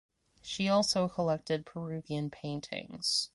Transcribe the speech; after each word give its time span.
She 0.41 0.67
also 0.67 1.07
collected 1.07 1.63
Peruvian 1.63 2.31
paintings. 2.31 3.29